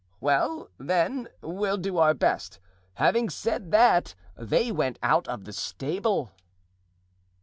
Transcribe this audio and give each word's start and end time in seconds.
"'Well, 0.19 0.71
then, 0.79 1.27
we'll 1.41 1.77
do 1.77 1.99
our 1.99 2.15
best.' 2.15 2.59
Having 2.95 3.29
said 3.29 3.69
that, 3.69 4.15
they 4.35 4.71
went 4.71 4.97
out 5.03 5.27
of 5.27 5.45
the 5.45 5.53
stable." 5.53 6.31